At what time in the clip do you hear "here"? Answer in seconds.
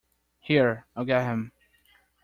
0.39-0.83